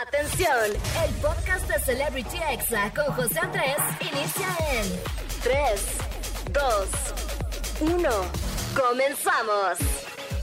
[0.00, 0.48] Atención,
[1.04, 4.86] el podcast de Celebrity Exa con José Andrés inicia en
[5.42, 5.98] 3,
[6.50, 8.08] 2, 1.
[8.74, 9.78] Comenzamos.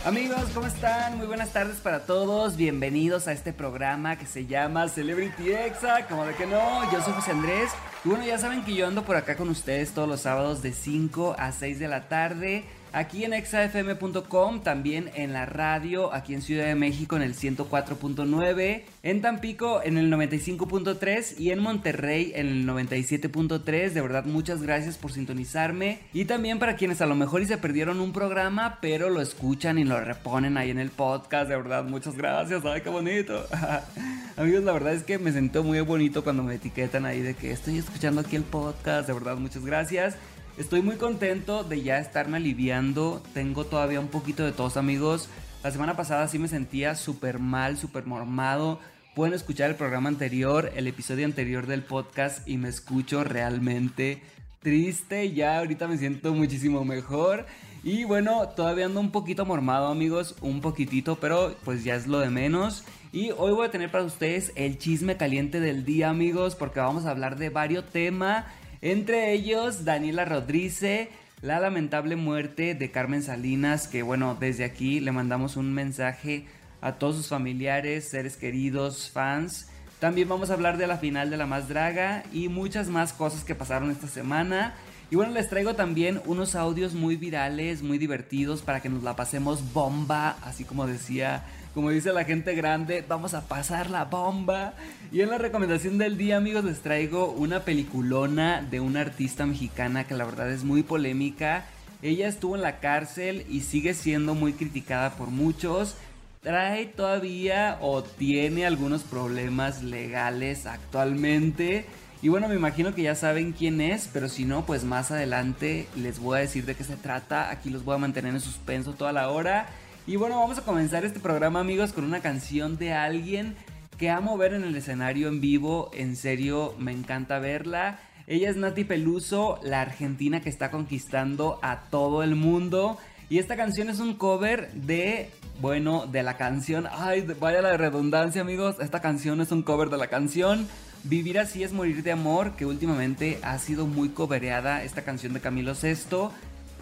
[0.05, 1.17] Amigos, ¿cómo están?
[1.17, 2.57] Muy buenas tardes para todos.
[2.57, 6.05] Bienvenidos a este programa que se llama Celebrity Exa.
[6.07, 7.71] Como de que no, yo soy José Andrés.
[8.05, 10.73] Y bueno, ya saben que yo ando por acá con ustedes todos los sábados de
[10.73, 16.41] 5 a 6 de la tarde aquí en exafm.com, también en la radio, aquí en
[16.41, 22.47] Ciudad de México en el 104.9, en Tampico en el 95.3 y en Monterrey en
[22.47, 23.91] el 97.3.
[23.91, 25.99] De verdad, muchas gracias por sintonizarme.
[26.13, 29.77] Y también para quienes a lo mejor y se perdieron un programa, pero lo escuchan
[29.77, 31.49] y lo reponen ahí en el podcast.
[31.49, 32.63] De verdad, muchas gracias.
[32.66, 33.45] Ay, qué bonito.
[34.38, 37.52] Amigos, la verdad es que me sentó muy bonito cuando me etiquetan ahí de que
[37.52, 39.08] estoy escuchando aquí el podcast.
[39.08, 40.16] De verdad, muchas gracias.
[40.59, 43.23] Estoy muy contento de ya estarme aliviando.
[43.34, 45.30] Tengo todavía un poquito de tos, amigos.
[45.63, 48.81] La semana pasada sí me sentía súper mal, súper mormado.
[49.16, 54.22] Pueden escuchar el programa anterior, el episodio anterior del podcast y me escucho realmente
[54.61, 55.31] triste.
[55.31, 57.45] Ya ahorita me siento muchísimo mejor.
[57.81, 60.36] Y bueno, todavía ando un poquito mormado, amigos.
[60.42, 62.83] Un poquitito, pero pues ya es lo de menos.
[63.14, 67.05] Y hoy voy a tener para ustedes el chisme caliente del día, amigos, porque vamos
[67.05, 68.44] a hablar de varios temas.
[68.81, 71.09] Entre ellos, Daniela Rodríguez,
[71.41, 76.45] la lamentable muerte de Carmen Salinas, que bueno, desde aquí le mandamos un mensaje
[76.80, 79.67] a todos sus familiares, seres queridos, fans.
[79.99, 83.44] También vamos a hablar de la final de La Más Draga y muchas más cosas
[83.44, 84.75] que pasaron esta semana.
[85.11, 89.15] Y bueno, les traigo también unos audios muy virales, muy divertidos para que nos la
[89.15, 91.43] pasemos bomba, así como decía
[91.73, 94.73] como dice la gente grande, vamos a pasar la bomba.
[95.11, 100.05] Y en la recomendación del día, amigos, les traigo una peliculona de una artista mexicana
[100.05, 101.65] que la verdad es muy polémica.
[102.02, 105.95] Ella estuvo en la cárcel y sigue siendo muy criticada por muchos.
[106.41, 111.85] Trae todavía o tiene algunos problemas legales actualmente.
[112.22, 115.88] Y bueno, me imagino que ya saben quién es, pero si no, pues más adelante
[115.95, 117.49] les voy a decir de qué se trata.
[117.49, 119.67] Aquí los voy a mantener en suspenso toda la hora.
[120.05, 123.55] Y bueno, vamos a comenzar este programa amigos con una canción de alguien
[123.98, 127.99] que amo ver en el escenario en vivo, en serio me encanta verla.
[128.27, 132.98] Ella es Nati Peluso, la argentina que está conquistando a todo el mundo.
[133.30, 135.30] Y esta canción es un cover de,
[135.62, 136.88] bueno, de la canción.
[136.92, 138.75] Ay, vaya la redundancia amigos.
[138.80, 140.68] Esta canción es un cover de la canción.
[141.04, 145.39] Vivir así es morir de amor, que últimamente ha sido muy covereada esta canción de
[145.39, 146.31] Camilo Sesto.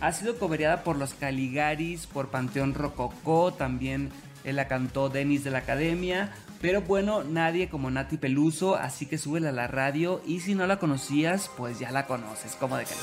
[0.01, 4.11] Ha sido cobereada por los Caligaris, por Panteón Rococó, también
[4.43, 6.33] la cantó Denis de la Academia.
[6.61, 10.65] Pero bueno, nadie como Nati Peluso, así que súbela a la radio y si no
[10.65, 12.93] la conocías, pues ya la conoces, como de que.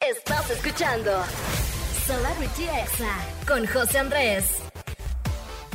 [0.00, 1.12] Estás escuchando
[2.06, 3.14] Celebrity Exa
[3.46, 4.65] con José Andrés.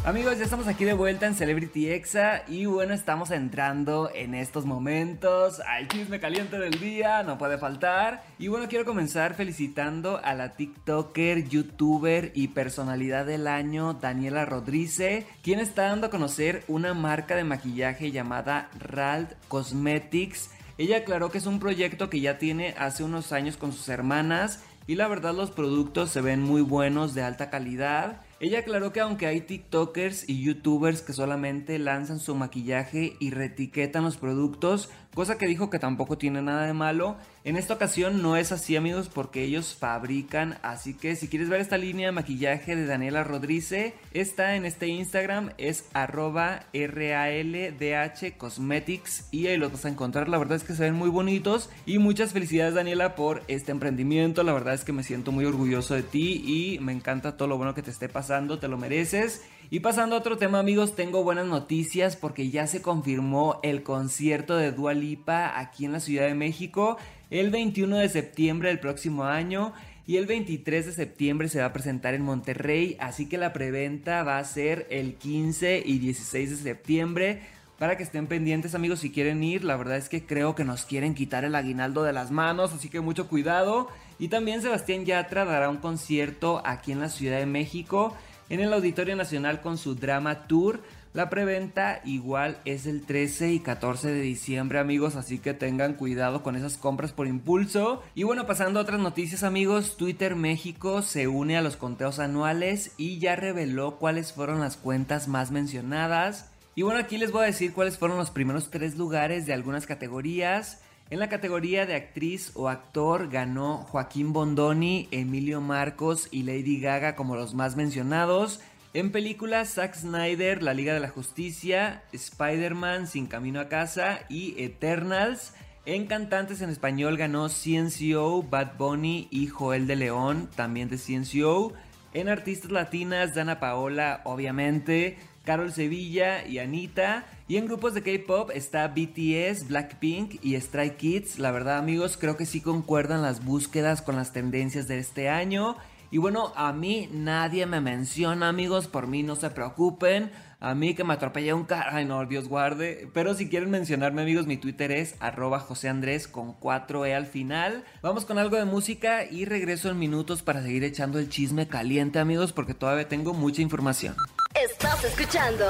[0.03, 4.65] Amigos, ya estamos aquí de vuelta en Celebrity Exa y bueno, estamos entrando en estos
[4.65, 8.23] momentos al chisme caliente del día, no puede faltar.
[8.39, 15.27] Y bueno, quiero comenzar felicitando a la TikToker, youtuber y personalidad del año Daniela Rodríguez,
[15.43, 20.49] quien está dando a conocer una marca de maquillaje llamada Rald Cosmetics.
[20.79, 24.63] Ella aclaró que es un proyecto que ya tiene hace unos años con sus hermanas
[24.87, 28.21] y la verdad los productos se ven muy buenos, de alta calidad.
[28.41, 34.03] Ella aclaró que aunque hay TikTokers y YouTubers que solamente lanzan su maquillaje y retiquetan
[34.03, 38.37] los productos, cosa que dijo que tampoco tiene nada de malo, en esta ocasión no
[38.37, 42.75] es así amigos porque ellos fabrican, así que si quieres ver esta línea de maquillaje
[42.75, 49.85] de Daniela Rodríguez, está en este Instagram, es arroba RALDH Cosmetics y ahí los vas
[49.85, 53.43] a encontrar, la verdad es que se ven muy bonitos y muchas felicidades Daniela por
[53.47, 57.35] este emprendimiento, la verdad es que me siento muy orgulloso de ti y me encanta
[57.35, 59.43] todo lo bueno que te esté pasando, te lo mereces.
[59.73, 64.57] Y pasando a otro tema amigos, tengo buenas noticias porque ya se confirmó el concierto
[64.57, 66.97] de Dua Lipa aquí en la Ciudad de México
[67.29, 69.71] el 21 de septiembre del próximo año
[70.05, 74.23] y el 23 de septiembre se va a presentar en Monterrey, así que la preventa
[74.23, 77.41] va a ser el 15 y 16 de septiembre.
[77.79, 80.85] Para que estén pendientes amigos si quieren ir, la verdad es que creo que nos
[80.85, 83.87] quieren quitar el aguinaldo de las manos, así que mucho cuidado.
[84.19, 88.13] Y también Sebastián Yatra dará un concierto aquí en la Ciudad de México
[88.51, 90.81] en el Auditorio Nacional con su Drama Tour.
[91.13, 96.43] La preventa igual es el 13 y 14 de diciembre amigos, así que tengan cuidado
[96.43, 98.03] con esas compras por impulso.
[98.13, 102.91] Y bueno, pasando a otras noticias amigos, Twitter México se une a los conteos anuales
[102.97, 106.51] y ya reveló cuáles fueron las cuentas más mencionadas.
[106.75, 109.85] Y bueno, aquí les voy a decir cuáles fueron los primeros tres lugares de algunas
[109.85, 110.81] categorías.
[111.11, 117.17] En la categoría de actriz o actor ganó Joaquín Bondoni, Emilio Marcos y Lady Gaga
[117.17, 118.61] como los más mencionados.
[118.93, 124.55] En películas, Zack Snyder, La Liga de la Justicia, Spider-Man, Sin Camino a Casa y
[124.57, 125.53] Eternals.
[125.85, 131.73] En cantantes en español ganó CNCO, Bad Bunny y Joel de León, también de CNCO.
[132.13, 137.25] En artistas latinas, Dana Paola, obviamente, Carol Sevilla y Anita.
[137.47, 141.39] Y en grupos de K-pop está BTS, Blackpink y Stray Kids.
[141.39, 145.75] La verdad, amigos, creo que sí concuerdan las búsquedas con las tendencias de este año.
[146.11, 150.31] Y bueno, a mí nadie me menciona, amigos, por mí no se preocupen.
[150.59, 153.09] A mí que me atropellé un carro, ay no, Dios guarde.
[153.13, 157.83] Pero si quieren mencionarme, amigos, mi Twitter es arroba José Andrés con 4E al final.
[158.03, 162.19] Vamos con algo de música y regreso en minutos para seguir echando el chisme caliente,
[162.19, 164.15] amigos, porque todavía tengo mucha información.
[164.53, 165.65] Estás escuchando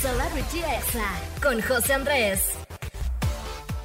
[0.00, 1.08] Celebrity Exa
[1.40, 2.61] con José Andrés.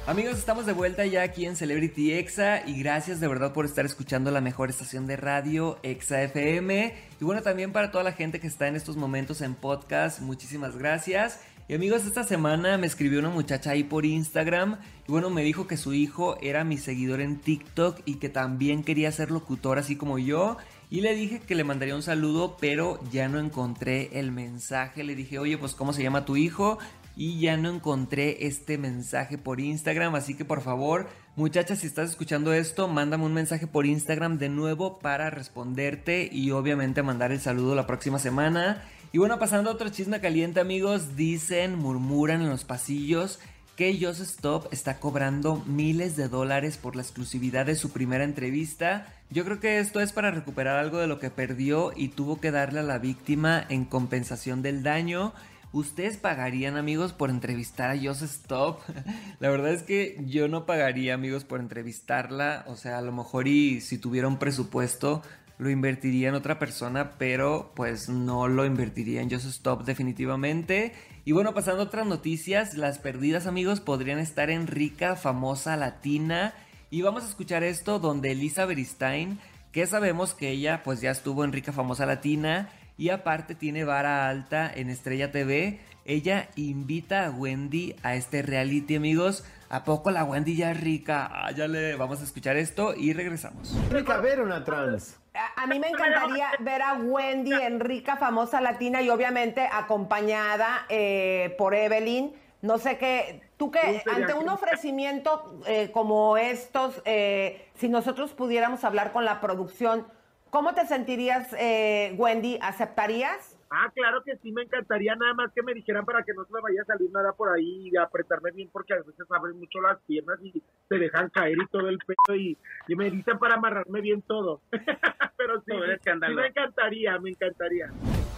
[0.08, 3.84] Amigos, estamos de vuelta ya aquí en Celebrity Exa y gracias de verdad por estar
[3.84, 6.94] escuchando la mejor estación de radio Exa FM.
[7.20, 10.78] Y bueno, también para toda la gente que está en estos momentos en podcast, muchísimas
[10.78, 11.40] gracias.
[11.68, 15.66] Y amigos, esta semana me escribió una muchacha ahí por Instagram y bueno, me dijo
[15.66, 19.96] que su hijo era mi seguidor en TikTok y que también quería ser locutor así
[19.96, 20.56] como yo.
[20.88, 25.04] Y le dije que le mandaría un saludo, pero ya no encontré el mensaje.
[25.04, 26.78] Le dije, oye, pues ¿cómo se llama tu hijo?
[27.18, 32.10] Y ya no encontré este mensaje por Instagram, así que por favor, muchachas, si estás
[32.10, 37.40] escuchando esto, mándame un mensaje por Instagram de nuevo para responderte y obviamente mandar el
[37.40, 38.84] saludo la próxima semana.
[39.10, 43.40] Y bueno, pasando a otro chisme caliente, amigos, dicen, murmuran en los pasillos
[43.74, 49.12] que Joseph Stop está cobrando miles de dólares por la exclusividad de su primera entrevista.
[49.30, 52.52] Yo creo que esto es para recuperar algo de lo que perdió y tuvo que
[52.52, 55.32] darle a la víctima en compensación del daño.
[55.70, 58.80] ¿Ustedes pagarían, amigos, por entrevistar a Joseph Stop?
[59.38, 62.64] La verdad es que yo no pagaría, amigos, por entrevistarla.
[62.68, 65.20] O sea, a lo mejor y si tuviera un presupuesto,
[65.58, 70.94] lo invertiría en otra persona, pero pues no lo invertiría en Joseph Stop definitivamente.
[71.26, 76.54] Y bueno, pasando a otras noticias, las perdidas, amigos, podrían estar en rica, famosa, latina.
[76.90, 79.38] Y vamos a escuchar esto donde Elisa Beristain,
[79.70, 84.28] que sabemos que ella pues ya estuvo en rica, famosa, latina y aparte tiene vara
[84.28, 85.78] alta en Estrella TV.
[86.04, 89.44] Ella invita a Wendy a este reality, amigos.
[89.70, 91.30] ¿A poco la Wendy ya es rica?
[91.30, 93.78] Ah, ya le vamos a escuchar esto y regresamos.
[93.90, 95.16] Rica ver una trans.
[95.56, 101.54] A, mí me encantaría ver a Wendy en rica, famosa latina y obviamente acompañada eh,
[101.56, 102.32] por Evelyn.
[102.60, 108.82] No sé qué, tú que ante un ofrecimiento eh, como estos, eh, si nosotros pudiéramos
[108.82, 110.08] hablar con la producción,
[110.50, 112.58] ¿Cómo te sentirías, eh, Wendy?
[112.62, 113.56] ¿Aceptarías?
[113.70, 116.52] Ah, claro que sí, me encantaría nada más que me dijeran para que no se
[116.54, 119.80] me vaya a salir nada por ahí y apretarme bien porque a veces abren mucho
[119.82, 122.56] las piernas y se dejan caer y todo el peso y,
[122.96, 124.62] me dicen para amarrarme bien todo.
[125.36, 127.90] Pero sí, sí, me encantaría, me encantaría.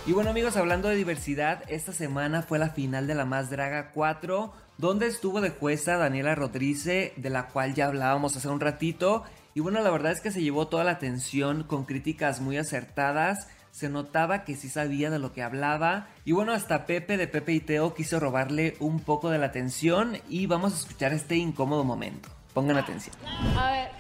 [0.07, 3.93] Y bueno amigos, hablando de diversidad, esta semana fue la final de la Más Draga
[3.93, 9.25] 4, donde estuvo de jueza Daniela Rodríguez, de la cual ya hablábamos hace un ratito,
[9.55, 13.49] y bueno, la verdad es que se llevó toda la atención con críticas muy acertadas.
[13.73, 16.09] Se notaba que sí sabía de lo que hablaba.
[16.25, 20.19] Y bueno, hasta Pepe de Pepe y Teo quiso robarle un poco de la atención.
[20.29, 22.29] Y vamos a escuchar este incómodo momento.
[22.55, 23.15] Pongan atención.
[23.57, 23.91] A ver,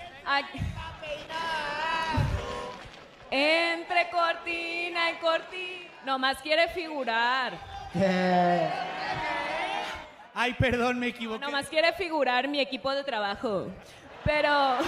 [3.31, 5.91] Entre cortina y cortina.
[6.05, 7.59] Nomás quiere figurar.
[10.35, 11.41] Ay, perdón, me equivoqué.
[11.41, 13.67] Nomás quiere figurar mi equipo de trabajo.
[14.25, 14.79] Pero.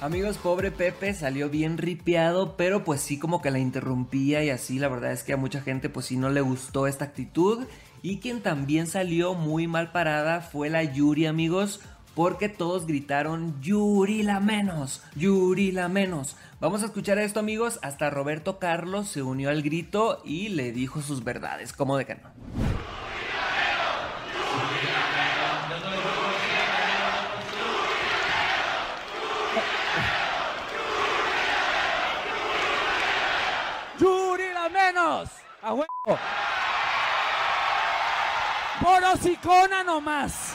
[0.00, 4.78] Amigos, pobre Pepe salió bien ripiado, pero pues sí como que la interrumpía y así,
[4.78, 7.66] la verdad es que a mucha gente pues sí no le gustó esta actitud.
[8.00, 11.80] Y quien también salió muy mal parada fue la Yuri, amigos,
[12.14, 16.34] porque todos gritaron Yuri la menos, Yuri la menos.
[16.60, 21.02] Vamos a escuchar esto, amigos, hasta Roberto Carlos se unió al grito y le dijo
[21.02, 22.69] sus verdades, como de que no.
[35.10, 35.86] ¡A huevo!
[38.80, 40.54] ¡Por nomás!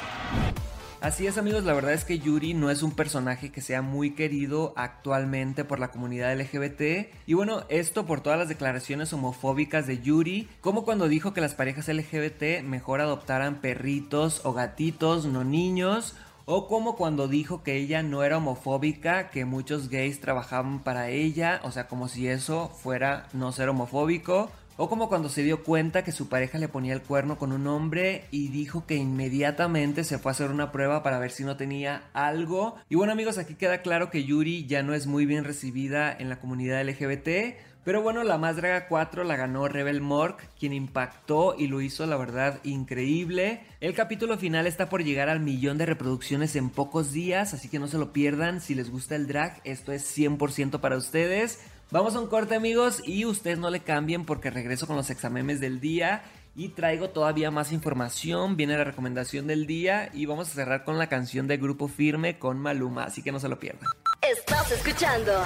[1.01, 4.11] Así es amigos, la verdad es que Yuri no es un personaje que sea muy
[4.11, 7.11] querido actualmente por la comunidad LGBT.
[7.27, 11.53] Y bueno, esto por todas las declaraciones homofóbicas de Yuri, como cuando dijo que las
[11.53, 16.15] parejas LGBT mejor adoptaran perritos o gatitos, no niños,
[16.45, 21.59] o como cuando dijo que ella no era homofóbica, que muchos gays trabajaban para ella,
[21.63, 24.49] o sea, como si eso fuera no ser homofóbico.
[24.77, 27.65] O como cuando se dio cuenta que su pareja le ponía el cuerno con un
[27.67, 31.55] hombre y dijo que inmediatamente se fue a hacer una prueba para ver si no
[31.55, 32.75] tenía algo.
[32.89, 36.27] Y bueno amigos, aquí queda claro que Yuri ya no es muy bien recibida en
[36.27, 37.55] la comunidad LGBT.
[37.85, 42.07] Pero bueno, la más draga 4 la ganó Rebel Mork, quien impactó y lo hizo
[42.07, 43.61] la verdad increíble.
[43.79, 47.77] El capítulo final está por llegar al millón de reproducciones en pocos días, así que
[47.77, 48.59] no se lo pierdan.
[48.59, 51.59] Si les gusta el drag, esto es 100% para ustedes.
[51.91, 55.59] Vamos a un corte amigos y ustedes no le cambien porque regreso con los examemes
[55.59, 56.23] del día
[56.55, 60.97] y traigo todavía más información, viene la recomendación del día y vamos a cerrar con
[60.97, 63.89] la canción de Grupo Firme con Maluma, así que no se lo pierdan.
[64.21, 65.43] Estás escuchando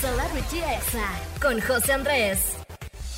[0.00, 1.08] Celebrity Exa
[1.40, 2.67] con José Andrés.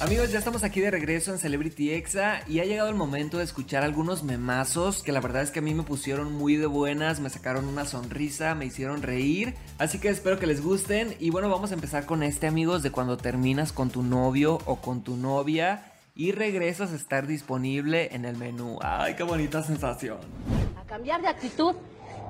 [0.01, 3.45] Amigos, ya estamos aquí de regreso en Celebrity Exa y ha llegado el momento de
[3.45, 7.21] escuchar algunos memazos que la verdad es que a mí me pusieron muy de buenas,
[7.21, 11.51] me sacaron una sonrisa, me hicieron reír, así que espero que les gusten y bueno,
[11.51, 15.19] vamos a empezar con este amigos de cuando terminas con tu novio o con tu
[15.19, 18.79] novia y regresas a estar disponible en el menú.
[18.81, 20.17] Ay, qué bonita sensación.
[20.81, 21.75] A cambiar de actitud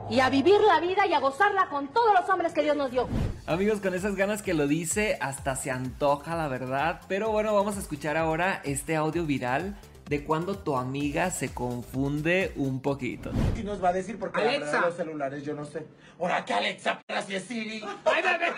[0.09, 2.91] y a vivir la vida y a gozarla con todos los hombres que Dios nos
[2.91, 3.09] dio.
[3.47, 7.01] Amigos, con esas ganas que lo dice, hasta se antoja la verdad.
[7.09, 9.77] Pero bueno, vamos a escuchar ahora este audio viral
[10.09, 13.31] de cuando tu amiga se confunde un poquito.
[13.57, 14.59] Y nos va a decir porque Alexa.
[14.59, 15.87] la verdad, los celulares yo no sé.
[16.19, 17.85] Ahora que Alexa, para si es Siri.
[18.05, 18.53] ¡Ay, bebé!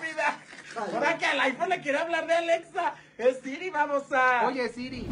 [0.00, 0.38] Mira,
[0.94, 2.94] ahora que al iPhone le quiere hablar de Alexa.
[3.18, 4.46] Es Siri, vamos a.
[4.46, 5.06] Oye, Siri.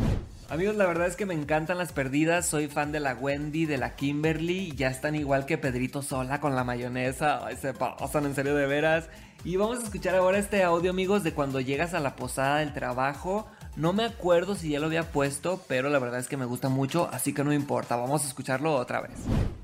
[0.51, 2.47] Amigos, la verdad es que me encantan las perdidas.
[2.47, 4.73] Soy fan de la Wendy, de la Kimberly.
[4.77, 7.47] Ya están igual que Pedrito sola con la mayonesa.
[7.47, 9.09] Ay, se pasan en serio de veras.
[9.45, 12.75] Y vamos a escuchar ahora este audio, amigos, de cuando llegas a la posada del
[12.75, 13.47] trabajo.
[13.77, 16.69] No me acuerdo si ya lo había puesto, pero la verdad es que me gusta
[16.69, 17.97] mucho, así que no importa.
[17.97, 19.19] Vamos a escucharlo otra vez.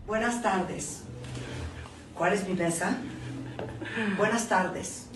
[0.06, 1.02] Buenas tardes.
[2.14, 2.96] ¿Cuál es mi mesa?
[4.16, 5.06] Buenas tardes.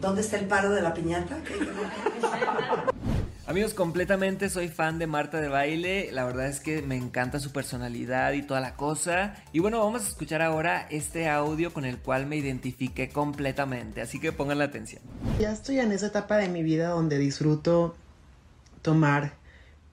[0.00, 1.38] ¿Dónde está el paro de la piñata?
[3.44, 6.10] ¿Qué- Amigos, completamente soy fan de Marta de Baile.
[6.12, 9.34] La verdad es que me encanta su personalidad y toda la cosa.
[9.52, 14.00] Y bueno, vamos a escuchar ahora este audio con el cual me identifiqué completamente.
[14.00, 15.02] Así que pongan la atención.
[15.38, 17.94] Ya estoy en esa etapa de mi vida donde disfruto
[18.82, 19.34] tomar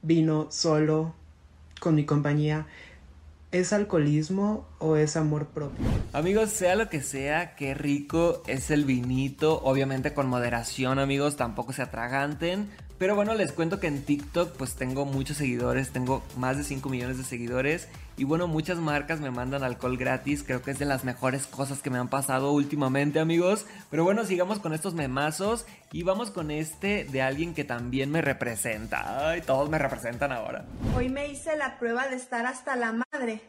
[0.01, 1.13] vino solo,
[1.79, 2.67] con mi compañía.
[3.51, 5.85] ¿Es alcoholismo o es amor propio?
[6.13, 9.61] Amigos, sea lo que sea, qué rico es el vinito.
[9.63, 12.69] Obviamente con moderación, amigos, tampoco se atraganten.
[13.01, 16.87] Pero bueno, les cuento que en TikTok pues tengo muchos seguidores, tengo más de 5
[16.87, 17.87] millones de seguidores.
[18.15, 21.81] Y bueno, muchas marcas me mandan alcohol gratis, creo que es de las mejores cosas
[21.81, 23.65] que me han pasado últimamente amigos.
[23.89, 28.21] Pero bueno, sigamos con estos memazos y vamos con este de alguien que también me
[28.21, 29.31] representa.
[29.31, 30.65] Ay, todos me representan ahora.
[30.95, 33.41] Hoy me hice la prueba de estar hasta la madre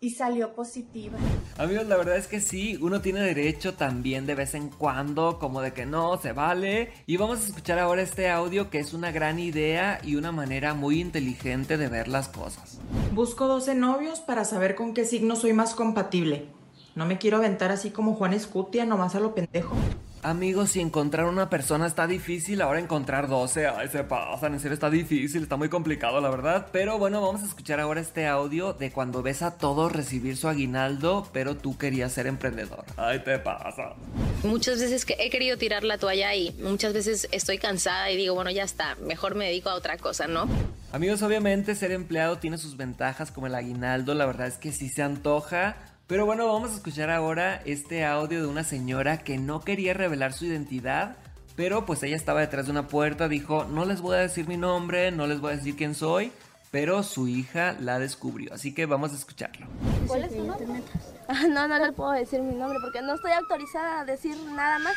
[0.00, 1.18] y salió positiva.
[1.56, 5.60] Amigos, la verdad es que sí, uno tiene derecho también de vez en cuando, como
[5.60, 6.92] de que no, se vale.
[7.06, 10.74] Y vamos a escuchar ahora este audio que es una gran idea y una manera
[10.74, 12.78] muy inteligente de ver las cosas.
[13.12, 16.46] Busco 12 novios para saber con qué signo soy más compatible.
[16.94, 19.74] No me quiero aventar así como Juan Escutia, nomás a lo pendejo.
[20.22, 24.74] Amigos, si encontrar una persona está difícil, ahora encontrar 12, ay, se pasan, en serio
[24.74, 26.66] está difícil, está muy complicado la verdad.
[26.72, 30.48] Pero bueno, vamos a escuchar ahora este audio de cuando ves a todos recibir su
[30.48, 32.84] aguinaldo, pero tú querías ser emprendedor.
[32.96, 33.94] Ay, te pasa.
[34.42, 38.34] Muchas veces que he querido tirar la toalla y muchas veces estoy cansada y digo,
[38.34, 40.48] bueno, ya está, mejor me dedico a otra cosa, ¿no?
[40.90, 44.88] Amigos, obviamente ser empleado tiene sus ventajas como el aguinaldo, la verdad es que sí
[44.88, 45.76] se antoja.
[46.08, 50.32] Pero bueno, vamos a escuchar ahora este audio de una señora que no quería revelar
[50.32, 51.16] su identidad,
[51.54, 54.56] pero pues ella estaba detrás de una puerta, dijo, no les voy a decir mi
[54.56, 56.32] nombre, no les voy a decir quién soy,
[56.70, 59.66] pero su hija la descubrió, así que vamos a escucharlo.
[60.06, 60.82] ¿Cuál es tu nombre?
[61.28, 64.78] Ah, No, no le puedo decir mi nombre porque no estoy autorizada a decir nada
[64.78, 64.94] más.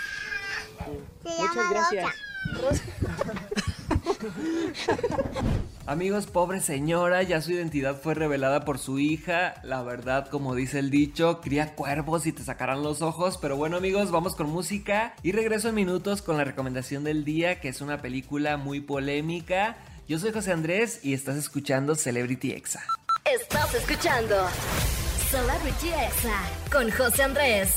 [1.25, 2.05] Muchas gracias.
[5.85, 9.55] Amigos, pobre señora, ya su identidad fue revelada por su hija.
[9.63, 13.37] La verdad, como dice el dicho, cría cuervos y te sacarán los ojos.
[13.41, 17.59] Pero bueno, amigos, vamos con música y regreso en minutos con la recomendación del día,
[17.59, 19.77] que es una película muy polémica.
[20.07, 22.83] Yo soy José Andrés y estás escuchando Celebrity Exa.
[23.25, 24.35] Estás escuchando
[25.29, 27.75] Celebrity Exa con José Andrés.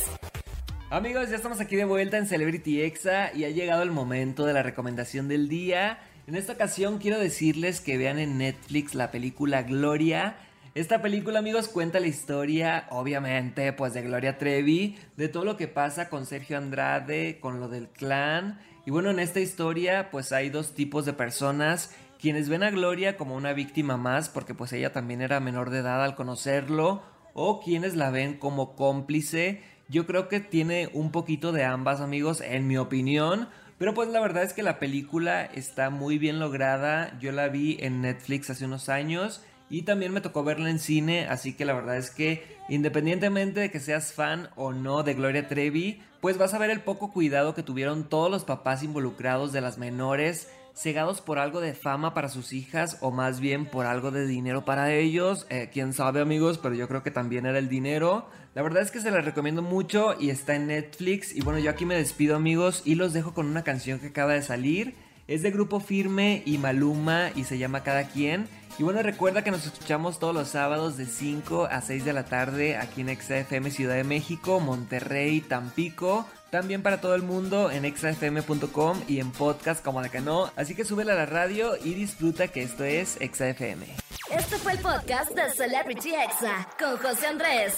[0.91, 4.53] Amigos, ya estamos aquí de vuelta en Celebrity Exa y ha llegado el momento de
[4.53, 5.99] la recomendación del día.
[6.26, 10.38] En esta ocasión quiero decirles que vean en Netflix la película Gloria.
[10.75, 15.69] Esta película, amigos, cuenta la historia, obviamente, pues de Gloria Trevi, de todo lo que
[15.69, 18.59] pasa con Sergio Andrade, con lo del clan.
[18.87, 21.95] Y bueno, en esta historia, pues hay dos tipos de personas.
[22.19, 25.81] Quienes ven a Gloria como una víctima más, porque pues ella también era menor de
[25.81, 27.02] edad al conocerlo,
[27.35, 29.62] o quienes la ven como cómplice.
[29.90, 33.50] Yo creo que tiene un poquito de ambas, amigos, en mi opinión.
[33.78, 37.19] Pero pues la verdad es que la película está muy bien lograda.
[37.21, 41.26] Yo la vi en Netflix hace unos años y también me tocó verla en cine,
[41.26, 45.49] así que la verdad es que independientemente de que seas fan o no de Gloria
[45.49, 49.61] Trevi, pues vas a ver el poco cuidado que tuvieron todos los papás involucrados de
[49.61, 54.11] las menores cegados por algo de fama para sus hijas o más bien por algo
[54.11, 55.47] de dinero para ellos.
[55.50, 58.26] Eh, quién sabe amigos, pero yo creo que también era el dinero.
[58.54, 61.35] La verdad es que se la recomiendo mucho y está en Netflix.
[61.35, 64.33] Y bueno, yo aquí me despido amigos y los dejo con una canción que acaba
[64.33, 64.95] de salir.
[65.26, 68.47] Es de Grupo Firme y Maluma y se llama Cada Quien.
[68.78, 72.25] Y bueno, recuerda que nos escuchamos todos los sábados de 5 a 6 de la
[72.25, 76.26] tarde aquí en XFM Ciudad de México, Monterrey, Tampico.
[76.54, 80.52] También para todo el mundo en exafm.com y en podcast como de que no.
[80.54, 83.84] Así que súbela a la radio y disfruta que esto es XFM.
[84.30, 87.75] Este fue el podcast de Celebrity Exa con José Andrés.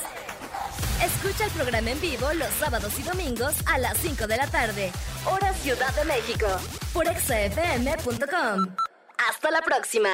[1.02, 4.92] Escucha el programa en vivo los sábados y domingos a las 5 de la tarde,
[5.24, 6.46] hora Ciudad de México,
[6.92, 8.76] por exafm.com.
[9.26, 10.10] Hasta la próxima.